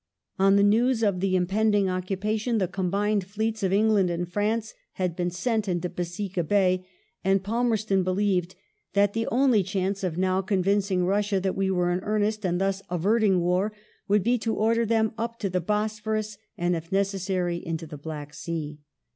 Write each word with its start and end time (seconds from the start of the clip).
On 0.39 0.55
the 0.55 0.63
news 0.63 1.03
of 1.03 1.19
the 1.19 1.35
impending 1.35 1.87
occupation 1.87 2.57
the 2.57 2.67
combined 2.67 3.23
fleets 3.23 3.61
of 3.61 3.71
England 3.71 4.09
and 4.09 4.27
France 4.27 4.73
had 4.93 5.15
been 5.15 5.29
sent 5.29 5.67
into 5.67 5.89
Besika 5.89 6.43
Bay, 6.43 6.87
and 7.23 7.43
Palmerston 7.43 8.01
believed 8.01 8.55
that 8.93 9.13
the 9.13 9.27
only 9.27 9.61
chance 9.61 10.03
of 10.03 10.17
now 10.17 10.41
convincing 10.41 11.05
Russia 11.05 11.39
that 11.41 11.55
we 11.55 11.69
were 11.69 11.91
in 11.91 11.99
earnest 11.99 12.43
and 12.43 12.59
thus 12.59 12.81
averting 12.89 13.41
war 13.41 13.73
would 14.07 14.23
be 14.23 14.39
to 14.39 14.55
order 14.55 14.87
them 14.87 15.13
up 15.19 15.37
to 15.37 15.51
the 15.51 15.61
Bosphorus 15.61 16.39
and 16.57 16.75
if 16.75 16.91
necessary 16.91 17.63
into 17.63 17.85
the 17.85 17.95
Black 17.99 18.33
Sea. 18.33 18.79